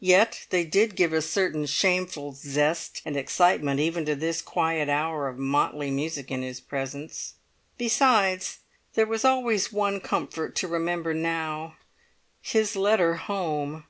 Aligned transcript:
Yet 0.00 0.46
they 0.48 0.64
did 0.64 0.96
give 0.96 1.12
a 1.12 1.20
certain 1.20 1.66
shameful 1.66 2.32
zest 2.32 3.02
and 3.04 3.14
excitement 3.14 3.78
even 3.78 4.06
to 4.06 4.14
this 4.14 4.40
quiet 4.40 4.88
hour 4.88 5.28
of 5.28 5.36
motley 5.38 5.90
music 5.90 6.30
in 6.30 6.40
his 6.40 6.60
presence. 6.62 7.34
Besides, 7.76 8.60
there 8.94 9.04
was 9.04 9.22
always 9.26 9.74
one 9.74 10.00
comfort 10.00 10.56
to 10.56 10.66
remember 10.66 11.12
now: 11.12 11.76
his 12.40 12.74
letter 12.74 13.16
home. 13.16 13.84